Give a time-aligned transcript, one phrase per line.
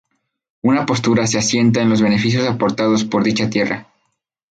[0.63, 3.87] Una postura se asienta en los beneficios aportados por dicha tierra.